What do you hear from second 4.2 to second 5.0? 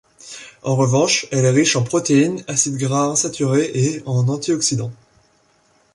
anti-oxydants.